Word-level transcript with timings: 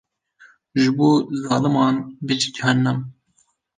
Ji 0.79 0.87
bo 0.97 1.09
zaliman 1.41 1.95
bijî 2.25 2.49
cehennem. 2.55 2.99